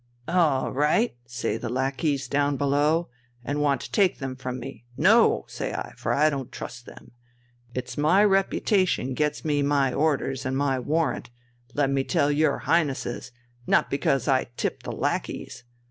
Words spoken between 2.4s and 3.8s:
below, and